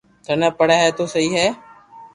ٿني 0.25 0.47
پڙي 0.57 0.77
ھي 0.83 0.89
تو 0.97 1.03
سھي 1.13 1.25
ھي 1.37 1.47